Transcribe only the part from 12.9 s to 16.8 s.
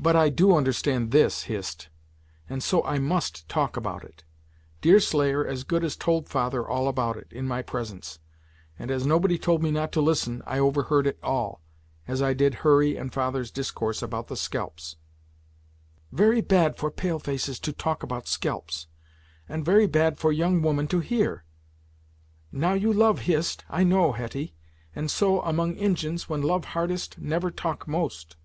and father's discourse about the scalps." "Very bad